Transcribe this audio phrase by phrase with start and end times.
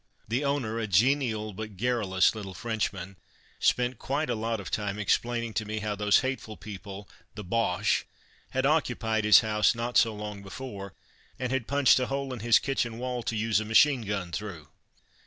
[0.27, 3.17] The owner, a genial but garrulous little Frenchman,
[3.59, 8.05] spent quite a lot of time explaining to me how those hateful people, the Boches,
[8.49, 10.95] had occupied his house not so long before,
[11.37, 14.69] and had punched a hole in his kitchen wall to use a machine gun through.